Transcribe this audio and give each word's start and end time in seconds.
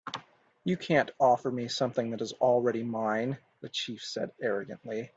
"You 0.63 0.77
can't 0.77 1.11
offer 1.19 1.51
me 1.51 1.67
something 1.67 2.09
that 2.09 2.21
is 2.21 2.33
already 2.33 2.81
mine," 2.81 3.37
the 3.61 3.69
chief 3.69 4.01
said, 4.03 4.31
arrogantly. 4.41 5.09